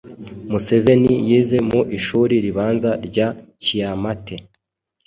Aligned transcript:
Museveni 0.51 1.13
yize 1.27 1.57
mu 1.69 1.81
ishuri 1.97 2.33
ribanza 2.45 2.91
rya 3.07 3.27
Kyamate, 3.63 4.35